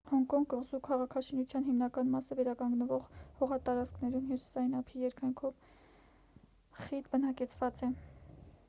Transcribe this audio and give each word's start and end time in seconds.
հոնկոնգ 0.09 0.45
կղզու 0.51 0.77
քաղաքաշինության 0.85 1.67
հիմնական 1.67 2.09
մասը 2.13 2.37
վերականգնվող 2.39 3.05
հողատարածքներում 3.43 4.25
հյուսիային 4.31 4.75
ափի 4.81 5.05
երկայնքով 5.05 5.71
խիտ 6.83 7.15
բնակեցված 7.15 7.89
է 7.89 7.95